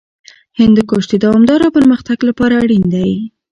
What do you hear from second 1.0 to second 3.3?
د دوامداره پرمختګ لپاره اړین دی.